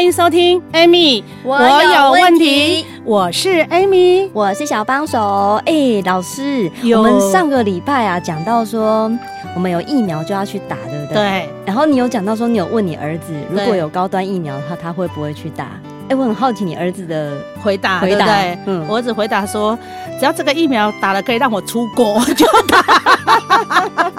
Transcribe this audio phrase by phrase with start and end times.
[0.00, 2.86] 欢迎收听，Amy，我有问题。
[3.04, 5.60] 我是 Amy，我是小帮手。
[5.66, 9.12] 哎、欸，老师，我们上个礼拜啊讲到说，
[9.54, 11.14] 我们有疫苗就要去打，对不对？
[11.14, 11.50] 对。
[11.66, 15.64] 然后你有讲到说，你有问你儿子，如果有高端疫苗的话，他会不会去打？
[15.64, 18.24] 哎、欸，我很好奇你儿子的回答，回答。
[18.24, 19.78] 对对嗯，我儿子回答说，
[20.18, 24.09] 只要这个疫苗打了可以让我出国，就打。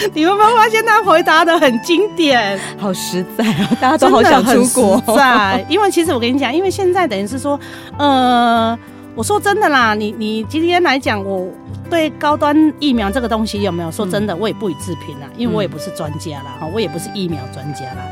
[0.14, 3.68] 你们有没有发现他回答的很经典，好实在啊！
[3.80, 5.64] 大家都好想出国，在。
[5.68, 7.58] 因为其实我跟你讲，因为现在等于是说，
[7.98, 8.78] 呃，
[9.14, 11.46] 我说真的啦，你你今天来讲，我
[11.90, 18.06] 对高端疫苗这个东西有没有说真的，我也不予置评啦，因为我也不是专家啦，哈，我也不是疫苗专家啦。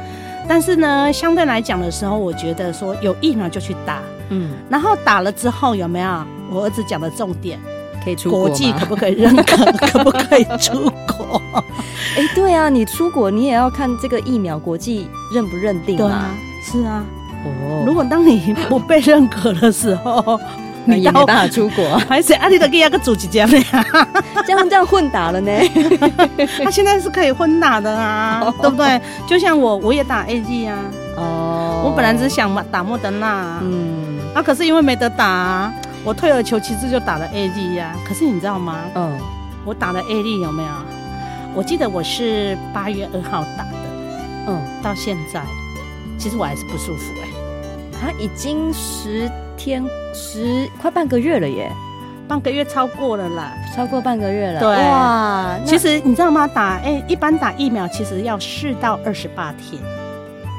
[0.46, 6.24] 但是呢，相对来讲的时候，我觉得说有疫苗就去打，嗯，然后打了之后有没有？
[6.50, 7.58] 我儿子讲的重点。
[8.04, 9.56] 可以出国，国际可不可以认可？
[9.88, 11.42] 可不可以出国？
[12.16, 16.30] 哎、欸，对啊，你出国你也要看这个疫苗国际认不认定啊？
[16.64, 17.04] 是啊。
[17.44, 20.40] 哦，如果当你不被认可的时候，
[20.86, 21.96] 你也没办法出国。
[22.08, 25.50] 还是阿里的给亚个主机这样这样这样混打了呢？
[26.64, 29.00] 他现在是可以混打的啊，哦、对不对？
[29.26, 30.78] 就像我，我也打 A G 啊。
[31.16, 31.82] 哦。
[31.84, 35.72] 我本来只是想打莫德纳，嗯，啊，可是因为没得打、啊。
[36.04, 38.76] 我退而求其次就打了 A G 呀，可是你知道吗？
[38.94, 39.16] 嗯，
[39.64, 40.68] 我打了 A D 有没有？
[41.58, 43.88] 我记得我是八月二号打的，
[44.46, 45.42] 嗯，到现在。
[46.16, 47.26] 其实我还是不舒服哎、
[48.00, 51.68] 欸，啊，已经十天十快半个月了耶，
[52.28, 54.68] 半个月超过了啦，超过半个月了，对。
[54.68, 56.46] 哇，其实你知道吗？
[56.46, 59.82] 打哎、欸，一般打疫苗其实要四到二十八天。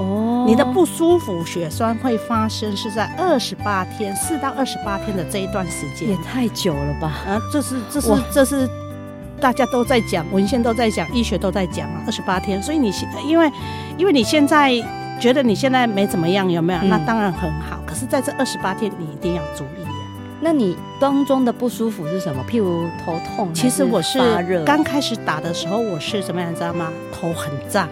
[0.02, 7.08] 哦，你的不舒服、血栓会发生是在二十八天，四到二十八天的这一段时间，也太久了吧？
[7.26, 8.70] 啊，这是这是这是
[9.40, 12.62] 大家都在讲，文献都在讲，医学都在讲啊，二十八天。
[12.62, 13.52] 所以你现因为
[13.98, 14.72] 因为你现在
[15.20, 16.80] 觉得你现在没怎么样，有没有？
[16.82, 17.80] 嗯、那当然很好。
[17.86, 19.90] 可是在这二十八天，你一定要注意啊。
[20.42, 22.44] 那你当中的不舒服是什么？
[22.50, 24.20] 譬如头痛，其实我是
[24.66, 26.90] 刚开始打的时候，我是什么样，你知道吗？
[27.12, 27.88] 头很胀。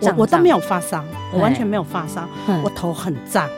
[0.00, 2.22] 我我都没有发烧，我完全没有发烧，
[2.62, 3.48] 我头很胀，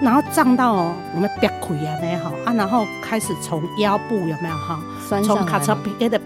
[0.00, 0.72] 然后胀到
[1.14, 4.80] 我们憋亏啊那好啊，然后开始从腰部有没有哈，
[5.22, 6.18] 从卡车皮的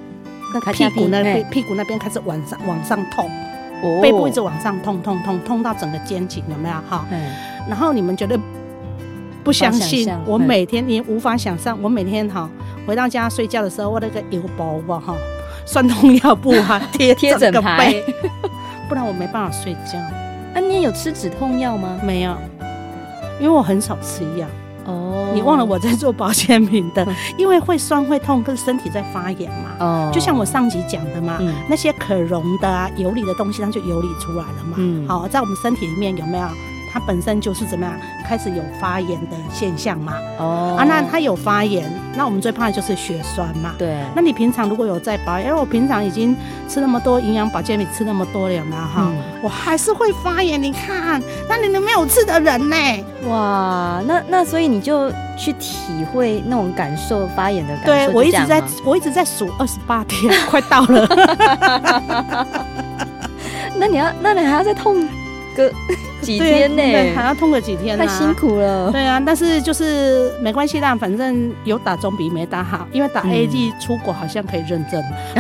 [0.55, 3.31] 那屁股那边屁股那边开始往上往上痛，
[4.01, 7.05] 背部一直往上痛痛痛痛到整个肩颈有没有哈？
[7.69, 8.39] 然后你们觉得
[9.45, 10.11] 不相信？
[10.25, 12.49] 我每天你无法想象，我每天哈
[12.87, 15.15] 回到家睡觉的时候，我那个油包吧哈，
[15.67, 18.03] 酸痛药布哈 贴贴整个背。
[18.89, 19.99] 不然我没办法睡觉。
[20.55, 22.01] 啊，你有吃止痛药吗？
[22.03, 22.35] 没有，
[23.39, 24.47] 因为我很少吃药。
[24.89, 27.07] 哦，你忘了我在做保健品的，
[27.37, 29.77] 因为会酸会痛，跟身体在发炎嘛。
[29.79, 34.77] 哦，就像我上集讲的嘛，嗯、那些可溶的啊、游离的东西，它就游离出来了嘛。
[34.79, 36.49] 嗯，好，在我们身体里面有没有？
[36.91, 37.95] 它本身就是怎么样，
[38.27, 40.15] 开始有发炎的现象嘛？
[40.39, 41.85] 哦啊，那它有发炎，
[42.17, 43.75] 那我们最怕的就是血栓嘛。
[43.77, 46.35] 对，那你平常如果有在保养，因为我平常已经
[46.67, 49.13] 吃那么多营养保健品，吃那么多了，有没有哈？
[49.43, 50.61] 我还是会发炎。
[50.63, 52.77] 你看，那你都没有刺的人呢？
[53.29, 57.87] 哇，那那所以你就去体会那种感受，发炎的感受。
[57.87, 61.07] 对，我一直在，我一直在数二十八天，快到了。
[63.77, 65.09] 那你要，那你还要再痛
[65.63, 65.73] 个？
[66.21, 66.77] 几天呢？
[66.77, 68.91] 对，还要痛个几天，太辛苦了。
[68.91, 72.85] 对啊，但是就是没关系啦，反正有打总比没打好。
[72.91, 75.01] 因为打 A G 出国好像可以认证。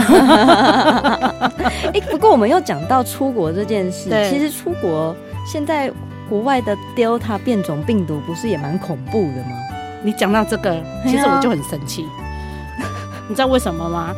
[1.92, 5.90] 哎，不过我们又讲到出国这件事，其实出国现在
[6.28, 9.58] 国外的 Delta 变种病毒不是也蛮恐怖的吗？
[10.04, 12.06] 你讲到这个，其实我就很生气。
[13.28, 14.14] 你知道为什么吗？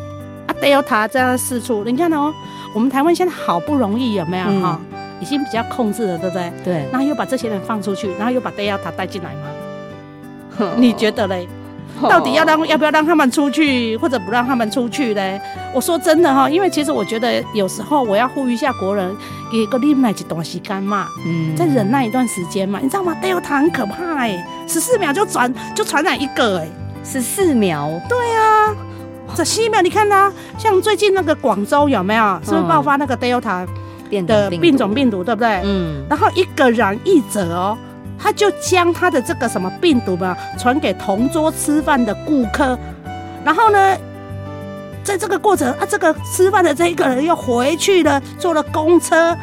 [0.46, 2.30] 啊，Delta 这样四处，你看哦，
[2.74, 4.78] 我们台湾现在好不容易有没有哈？
[5.20, 6.52] 已经比较控制了，对不对？
[6.64, 6.74] 对。
[6.90, 9.40] 然后又把这些人放出去，然后又把 Delta 带进来吗？
[10.58, 11.48] 哦、你觉得嘞？
[12.02, 15.38] 到底要让要不要让他们出去，或者不让他们出去嘞？
[15.74, 19.14] 我说真的哈，因为其实我觉得有时候我要呼吁一下国人，
[19.52, 26.70] 给个忍耐一段时间嘛，嗯，再忍耐一段时间嘛，你知道吗？Delta 很可怕哎、欸，十四秒就传就传染一个哎、欸，
[27.04, 27.90] 十四秒。
[28.08, 28.74] 对啊，
[29.36, 32.40] 十四秒，你看他，像最近那个广州有没有？
[32.42, 33.66] 是不是爆发那个 Delta？
[34.26, 35.60] 的变种病毒，对不对？
[35.64, 36.04] 嗯。
[36.08, 37.76] 然后一个染疫者哦，
[38.18, 42.78] 他就将他的这个什么病毒嘛传给同桌吃饭的顾客，
[43.44, 43.96] 然后呢，
[45.02, 49.36] 在这个过程啊，这个吃饭的这一个人又回去了，坐了公车。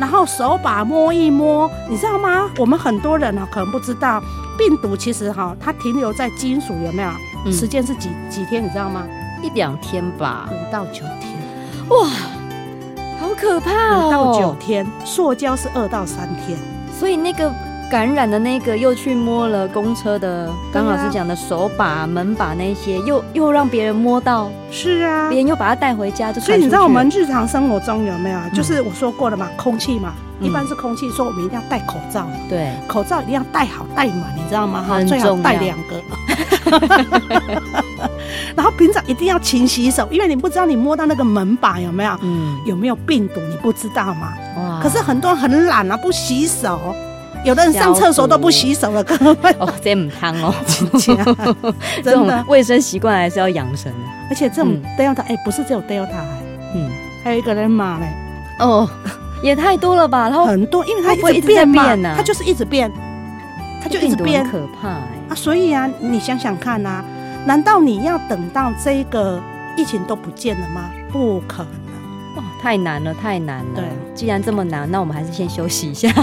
[0.00, 2.50] 然后手把摸一摸，你知道吗？
[2.58, 4.20] 我们很多人呢可能不知道，
[4.58, 7.10] 病毒其实哈，它停留在金属有没有？
[7.44, 8.64] 嗯、时间是几几天？
[8.64, 9.04] 你知道吗？
[9.42, 11.38] 一两天吧，五到九天。
[11.90, 12.08] 哇，
[13.22, 14.08] 好可怕哦！
[14.08, 16.58] 五到九天，塑胶是二到三天，
[16.98, 17.50] 所以那个。
[17.90, 28.38] 感染的那个又去摸了公车的，刚老师讲的手把、门把那些，又又让别人摸到，是啊，别人又把它带回家，就所以你知道我们日常生活中有没有？
[28.54, 34.82] 就是我说过了嘛，空气嘛，一般是空气，说我们一定要戴口罩，对，口罩一定要戴好戴满，你知道吗？
[34.88, 36.00] 哈，最好戴两个。
[38.56, 44.32] 然后平常一定要勤洗手，因为你不知道你摸到那个门把有没有，嗯，有没有病毒，你不知道嘛。
[44.56, 46.94] 哇，可是很多人很懒啊，不洗手。
[47.44, 50.54] 有的人上厕所都不洗手了，根本 哦，这很烫哦，
[52.04, 53.98] 真的卫生习惯还是要养成的。
[54.30, 56.22] 而且这种 Delta，哎，不是只有 Delta，
[56.72, 56.88] 嗯，
[57.24, 58.06] 还有一个人骂嘞，
[58.60, 58.88] 哦，
[59.42, 60.28] 也太多了吧？
[60.28, 62.88] 然后很多，因为它一直变嘛，它就是一直变，
[63.82, 65.34] 它就一直变，可怕哎啊！
[65.34, 67.02] 所以啊，你想想看呐，
[67.44, 69.42] 难道你要等到这个
[69.76, 70.90] 疫情都不见了吗？
[71.10, 71.72] 不可能。
[72.36, 73.64] 哦，太难了，太难了。
[73.74, 73.84] 对，
[74.14, 76.08] 既然这么难，那我们还是先休息一下。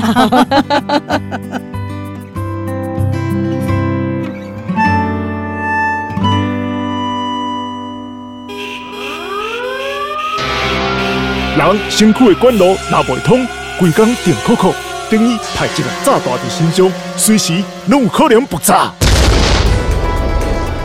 [11.57, 13.45] 人身躯的管路若未通，
[13.77, 14.73] 规工电扣扣，
[15.11, 18.93] 等于派一个炸弹在身上，随时拢有可能爆炸。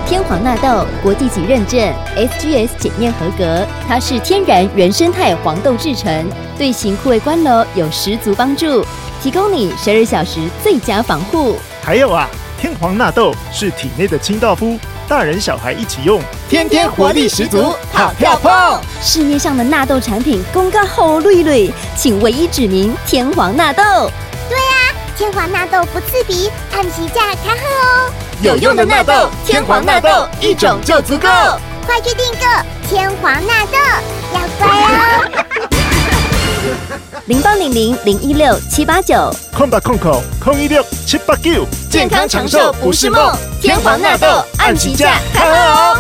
[0.07, 1.81] 天皇纳豆国际级认证
[2.15, 6.27] ，SGS 检验合格，它是天然原生态黄豆制成，
[6.59, 8.85] 对型护卫官楼有十足帮助，
[9.23, 11.57] 提供你十二小时最佳防护。
[11.83, 12.29] 还有啊，
[12.61, 14.79] 天皇纳豆是体内的清道夫，
[15.09, 16.21] 大人小孩一起用，
[16.51, 18.79] 天天活力十足，跑跳蹦。
[19.01, 23.83] 市面上的纳豆产品公告后绿绿，请唯一指明天皇纳豆。
[24.51, 28.13] 对啊，天皇纳豆不刺鼻，按时价开喝哦。
[28.43, 30.09] 有用的纳豆，天皇纳豆
[30.41, 31.29] 一种就足够，
[31.87, 32.47] 快去订购
[32.89, 33.79] 天皇纳豆，
[34.35, 35.45] 要乖哦！
[37.27, 43.33] 零八零零零一六七八九，空八空口空一六七八九，健康长寿不是梦，
[43.63, 44.27] 天皇纳豆
[44.59, 45.97] 按起价开喝哦！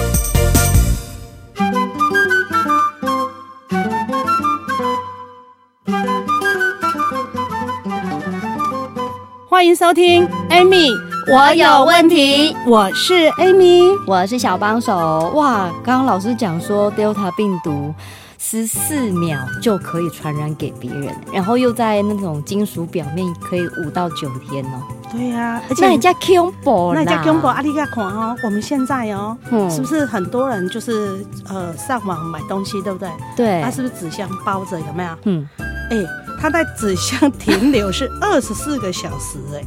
[9.48, 11.03] 欢迎收听 Amy。
[11.26, 15.30] 我有问题，我是 Amy，我是小帮手。
[15.34, 17.94] 哇，刚刚老师讲说 Delta 病毒
[18.38, 24.82] 十四秒就可以传染给别人，然后又在那种金属表面可以五到九天哦。
[25.10, 28.36] 对呀、啊，而且那人家恐怖，那人家恐怖，阿里嘎看哦。
[28.44, 33.08] 我们现在哦，嗯、是不是很多人就是呃上网买东西，对不对？
[33.34, 34.78] 对，他是不是纸箱包着？
[34.78, 35.10] 有没有？
[35.24, 35.48] 嗯，
[35.90, 36.06] 哎、欸，
[36.38, 39.64] 他在纸箱停留是二十四个小时、欸，哎。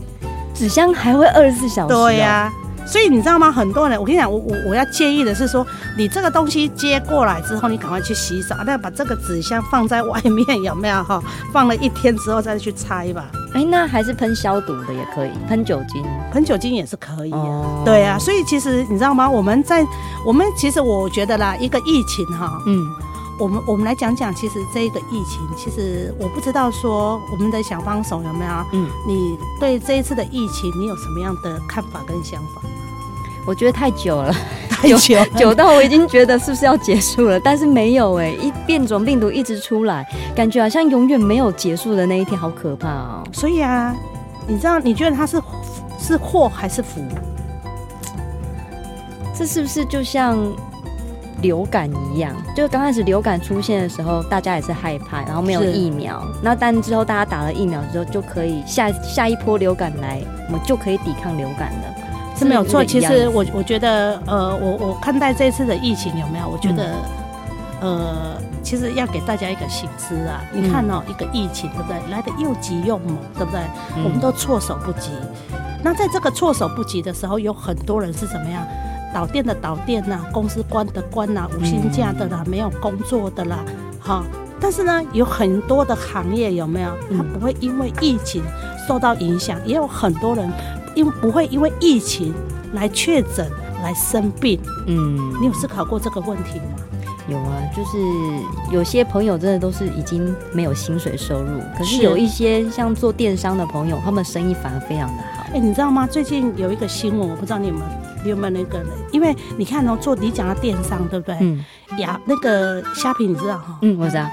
[0.57, 1.93] 纸箱还会二十四小时？
[1.93, 2.53] 对呀、啊，
[2.85, 3.51] 所以你知道吗？
[3.51, 5.65] 很多人，我跟你讲，我我我要建议的是说，
[5.97, 11.21] 你这个东西接过来之后，你赶快去洗手，那把这个纸箱放在外面，有没有哈？
[11.53, 13.25] 放了一天之后再去拆吧。
[13.53, 17.31] 哎，那还是喷消毒的也可以，喷酒精，喷酒精也是可以。
[17.31, 19.29] 哦，对啊，所以其实你知道吗？
[19.29, 19.85] 我们在
[20.25, 22.87] 我们其实我觉得啦，一个疫情哈，嗯。
[23.39, 28.51] 我们我们来讲讲，其实这个疫情，其实我不知道说我们的小帮手有没有？
[28.73, 32.61] 嗯，你对这一次的疫情，你有什么样的看法跟想法？
[33.45, 34.33] 我觉得太久了，
[34.69, 37.39] 太久了 久到我已经觉得是不是要结束了？
[37.39, 43.23] 但是没有哎、欸，一变种病毒一直出来，感觉好像永远没有结束的那一天，好可怕哦。
[43.31, 43.95] 所以啊，
[44.47, 45.41] 你知道你觉得它是
[45.99, 47.01] 是祸还是福？
[49.37, 50.37] 这是不是就像？
[51.41, 56.21] 流感一样，就刚开始流感出现的时候，大家也是害怕，然后没有疫苗。
[56.41, 61.95] 那但之后大家打了疫苗之后，就可以下下一波流感来，我们就可以抵抗流感了，
[62.37, 62.83] 是没有错。
[62.83, 66.47] 其实我我觉得，呃，我我看待这次的疫情有没有？
[66.49, 66.95] 我觉得，
[67.81, 70.43] 嗯、呃，其实要给大家一个醒思啊。
[70.51, 71.99] 你看哦，嗯、一个疫情对不对？
[72.09, 73.61] 来的又急又猛，对不对？
[73.95, 75.11] 嗯、我们都措手不及。
[75.83, 78.65] 那在这个措手不及的时候，有很多人是怎么样？
[79.17, 83.65] 倒店的导电呐，公司关的关呐，无薪假的啦，没有工作的啦，
[83.99, 84.23] 哈。
[84.59, 86.91] 但是呢，有很多的行业有没有？
[87.17, 88.43] 他不会因为疫情
[88.87, 90.47] 受到影响，也有很多人
[90.93, 92.31] 因不会因为疫情
[92.73, 93.49] 来确诊
[93.81, 94.59] 来生病。
[94.85, 96.75] 嗯，你有思考过这个问题吗？
[97.27, 97.97] 有啊，就是
[98.71, 105.43] 有些朋友真的都是已经没有薪水收入，可是有一些像做电商的朋友，他们生意反而非常的好。
[105.55, 106.05] 哎，你知道吗？
[106.05, 111.37] 最近有一个新闻，我不知道你有没有你有没有那个，因为你看哦，做你讲的电商，对不对？
[111.41, 111.63] 嗯。
[111.99, 113.77] 呀，那个虾皮你知道哈？
[113.81, 114.23] 嗯，我知道。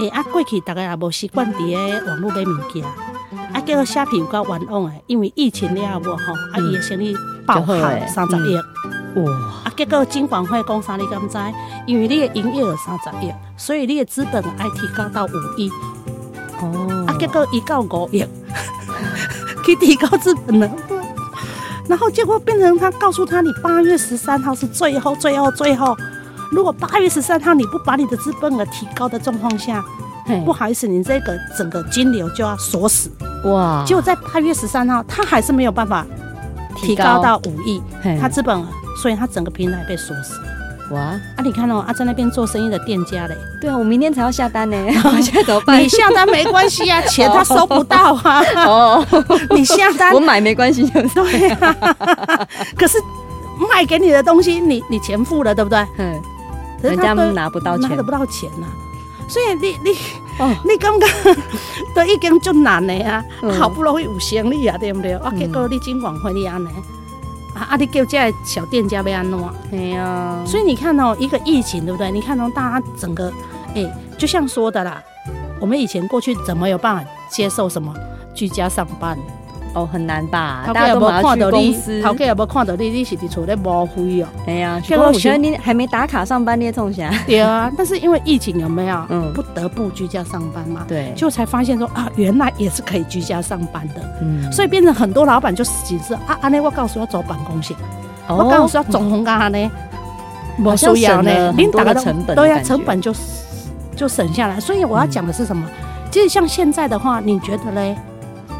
[0.00, 1.58] 哎，啊，过去大概也无习惯在
[2.06, 2.84] 网络买物件，
[3.52, 7.74] 啊，结果虾皮有够冤枉诶，因为疫情了无吼，啊，伊的生意爆好
[8.06, 8.56] 三十亿。
[9.20, 9.30] 哇！
[9.64, 10.96] 啊，结果金管会讲啥？
[10.96, 11.36] 你敢知？
[11.86, 15.70] 因为你的营业额三十亿，所以你的资本爱提高到五亿。
[16.60, 17.04] 哦。
[17.06, 18.24] 啊，结果一到五亿，
[19.66, 20.70] 去提高资本了。
[21.88, 25.96] 然后结果变成他告诉他，你八月十三号是最后、最后、最后。
[26.50, 29.82] 如果八月十三号你不把你的资本额提高的状况下，
[30.44, 33.10] 不好意思，你这个整个金流就要锁死。
[33.44, 33.82] 哇！
[33.86, 36.06] 结果在八月十三号，他还是没有办法
[36.76, 37.82] 提高到五亿，
[38.20, 38.66] 他资本额。
[38.94, 40.38] 所以他整个平台被锁死。
[40.90, 41.00] 哇！
[41.00, 43.36] 啊，你看哦，啊，在那边做生意的店家嘞。
[43.60, 44.76] 对啊，我明天才要下单呢。
[45.22, 45.80] 现在怎么办？
[45.82, 48.42] 你下单没关系啊， 钱他收不到啊。
[48.66, 49.06] 哦。
[49.50, 50.84] 你下单，我买没关系，
[51.14, 52.46] 对啊。
[52.76, 52.98] 可是
[53.70, 55.86] 卖给你的东西，你你钱付了，对不对？
[55.98, 56.20] 嗯。
[56.82, 58.66] 人家拿不到钱，拿不到钱呐。
[59.28, 59.96] 所以你你
[60.38, 61.08] 哦，你刚刚
[61.94, 63.24] 都已经就难了呀，
[63.58, 65.14] 好不容易有生意啊，对不对？
[65.14, 66.70] 啊，结果你金管会你安呢？
[67.62, 67.68] 啊！
[67.70, 67.76] 啊！
[67.76, 69.38] 你叫这小店家被安怎？
[69.72, 72.10] 哎呀，所以你看哦，一个疫情，对不对？
[72.10, 73.32] 你看哦，大家整个，
[73.74, 73.86] 哎，
[74.18, 75.02] 就像说的啦，
[75.60, 77.94] 我们以前过去怎么有办法接受什么
[78.34, 79.16] 居家上班？
[79.74, 80.62] 哦，很难吧？
[80.66, 81.72] 大家有没有看到你？
[82.02, 82.90] 头家有没有看到你？
[82.90, 84.28] 你是伫厝咧摸灰哦？
[84.46, 87.10] 哎呀，结果我觉得你还没打卡上班，你也冲啥？
[87.26, 89.06] 对啊，但是因为疫情有没有？
[89.08, 90.84] 嗯，不得不居家上班嘛。
[90.86, 93.94] 对，就才发现说啊，原来也是可以居家上班的。
[94.20, 97.74] 嗯，所以变成很多老板就紧是啊，安内我告诉要走办公室，
[98.28, 99.70] 我告诉要总红干呢，
[100.62, 103.14] 我需要呢，很多的成本，对呀，成本就
[103.96, 104.60] 就省下来。
[104.60, 105.66] 所以我要讲的是什么？
[106.10, 107.96] 其实像现在的话，你觉得嘞？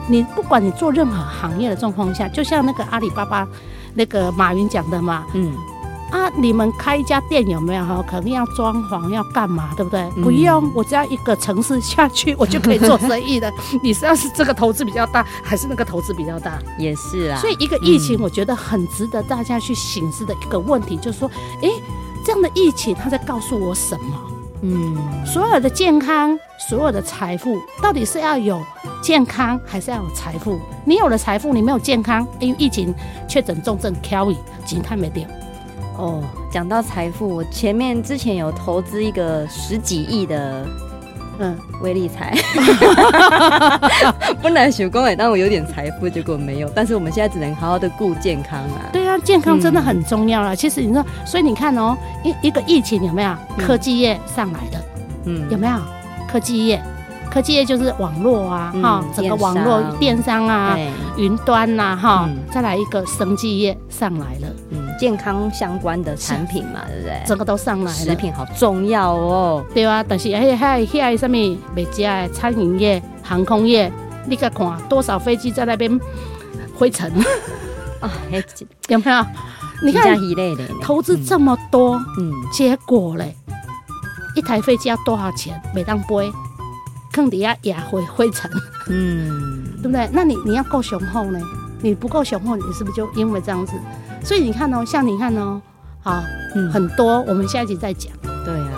[0.09, 3.47] 你不管你做任何行业的状况下，就像那个阿里巴巴
[3.95, 5.53] 那个马云讲的嘛，嗯，
[6.11, 8.05] 啊，你们开一家店有没有哈？
[8.07, 10.01] 可能要装潢，要干嘛，对不对？
[10.17, 13.51] 嗯、不用，我只要一个城市下去，我就可以做生意的。
[13.83, 16.59] 你是要是这个投资比较大，还是那个投资比较大？
[16.79, 17.39] 也是啊。
[17.41, 21.31] 所以一个疫情，我觉得很值得大家去醒思的一个问题，就是说，
[21.63, 21.69] 哎，
[22.25, 24.32] 这样的疫情，它在告诉我什么？
[24.63, 28.63] 嗯，所有的健康，所有的财富，到底是要有
[29.03, 30.61] 健康，还是要有财富？
[30.85, 32.95] 你有了财富，你没有健康，因为疫情
[33.29, 33.93] 确诊重症
[34.83, 35.25] 太没掉。
[35.99, 40.65] 哦，讲到财富，我前面之前有投资一个十几亿的。
[41.39, 42.37] 嗯，微理财，
[44.43, 46.71] 不能许工哎，但我有点财富，结果没有。
[46.75, 48.91] 但是我们现在只能好好的顾健康啊。
[48.93, 50.55] 对啊，健康真的很重要了。
[50.55, 54.83] 嗯、其实你说，所以你看哦，一一个疫情有没有科技业上来的？
[55.27, 55.75] 嗯，有没有？
[56.31, 56.83] 科技业？
[57.31, 60.47] 科技业就是网络啊，哈、嗯，整个网络电商。
[60.47, 60.77] 啊，
[61.17, 67.23] 云端呐、啊，哈、嗯，再来一个生技业上来了，嗯，健康相关的产品嘛，对不对？
[67.27, 71.59] 整个都上来了，食品好重要哦，对啊，但是还还还什么？
[71.75, 73.91] 别家的餐饮业、航空业，
[74.27, 75.99] 你看看多少飞机在那边
[76.79, 77.11] 灰尘
[78.03, 78.11] 啊？
[78.89, 79.27] 有没有？
[79.83, 80.19] 你看
[80.81, 83.35] 投资这么多，嗯，结果嘞，
[84.37, 85.61] 一台飞机要多少钱？
[85.75, 86.31] 每当飞。
[87.13, 88.51] 坑底下也会灰尘，
[88.89, 90.09] 嗯，对不对？
[90.15, 91.39] 那你你要够雄厚呢？
[91.83, 93.75] 你不够雄厚，你是不是就因为这样子？
[94.25, 95.61] 所以你看哦，像你看哦，
[96.01, 96.23] 好，
[96.55, 98.11] 嗯，很多，我们下一集再讲。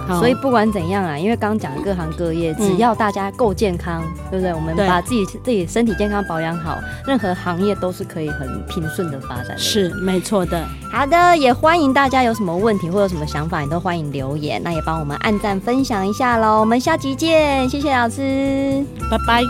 [0.08, 4.52] 所以不管怎样啊，因为刚刚讲的各行各业，只要大家够健康，对不对？
[4.52, 9.56] 我们把自己自己身体健康保养好，任何行业都是可以很平顺的发展。
[9.58, 10.62] 是没错的。
[10.92, 14.60] 好的，也欢迎大家有什么问题或有什么想法，也都欢迎留言。
[14.62, 16.60] 那也帮我们按赞分享一下喽。
[16.60, 19.42] 我们下集见，谢谢老师，拜拜。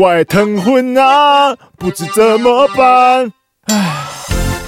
[0.00, 3.41] 外疼昏啊，不知怎么办。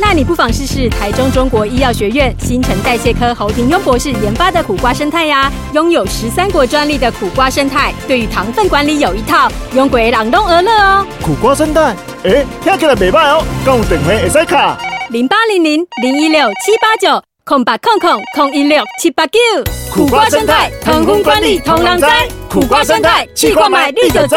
[0.05, 0.15] 唉。
[0.15, 11.07] 那你不妨试试台中中国医药学院新陈代谢科侯廷庸博士研发的苦瓜生态呀，拥有十三国专利的苦瓜生态，对于糖分管理有一套，用鬼朗东而乐哦。
[11.21, 14.79] 苦瓜生态，哎，听起来袂歹哦，讲电话会使卡
[15.11, 19.41] 零八零零零一六七八九空八空空空一六七八九。
[19.93, 22.07] 苦瓜生态，糖分管理同人知，
[22.49, 24.37] 苦瓜生态，去购买立可知。